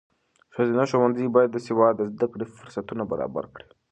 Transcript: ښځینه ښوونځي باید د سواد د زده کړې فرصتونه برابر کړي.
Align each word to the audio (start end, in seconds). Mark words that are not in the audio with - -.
ښځینه 0.53 0.83
ښوونځي 0.89 1.25
باید 1.35 1.49
د 1.53 1.57
سواد 1.67 1.93
د 1.97 2.01
زده 2.13 2.27
کړې 2.33 2.45
فرصتونه 2.57 3.03
برابر 3.11 3.45
کړي. 3.55 3.67